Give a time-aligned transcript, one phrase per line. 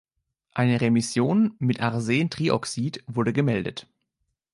[0.55, 3.85] Eine Remission mit Arsentrioxid wurde gemeldet.